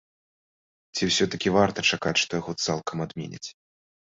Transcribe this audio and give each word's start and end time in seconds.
Ці 0.95 1.09
ўсё-такі 1.09 1.53
варта 1.57 1.79
чакаць, 1.91 2.17
што 2.25 2.31
яго 2.43 2.51
цалкам 2.67 2.97
адменяць? 3.09 3.47